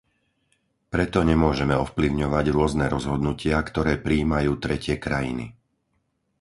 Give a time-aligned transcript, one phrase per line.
[0.93, 5.45] Preto nemôžeme ovplyvňovať rôzne rozhodnutia, ktoré prijímajú tretie krajiny.